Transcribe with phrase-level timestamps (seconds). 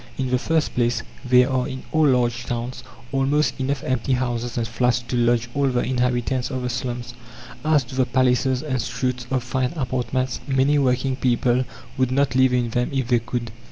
[0.17, 4.67] In the first place, there are in all large towns almost enough empty houses and
[4.67, 7.13] flats to lodge all the inhabitants of the slums.
[7.63, 11.65] As to the palaces and suites of fine apartments, many working people
[11.99, 13.51] would not live in them if they could.